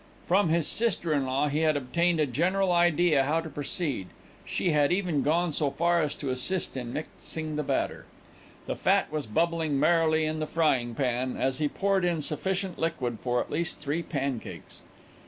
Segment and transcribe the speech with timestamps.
[0.27, 4.07] From his sister in law he had obtained a general idea of how to proceed.
[4.43, 8.07] She had even gone so far as to assist in mixing the batter.
[8.65, 13.19] The fat was bubbling merrily in the frying pan as he poured in sufficient liquid
[13.19, 14.81] for at least three pancakes.